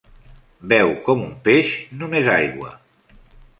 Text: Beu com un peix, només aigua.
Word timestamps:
Beu 0.71 0.93
com 1.09 1.21
un 1.27 1.35
peix, 1.49 1.75
només 2.01 2.33
aigua. 2.39 2.75